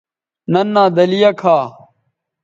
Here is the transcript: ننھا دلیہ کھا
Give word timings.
ننھا 0.51 0.83
دلیہ 0.95 1.29
کھا 1.39 1.57